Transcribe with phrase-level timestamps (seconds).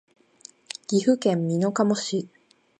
[0.87, 2.27] 岐阜県美濃加茂市